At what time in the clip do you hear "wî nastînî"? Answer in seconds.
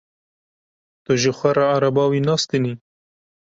2.11-2.73